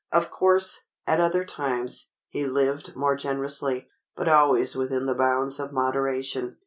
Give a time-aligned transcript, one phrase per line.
[0.11, 5.71] Of course, at other times, he lived more generously, but always within the bounds of
[5.71, 6.57] moderation.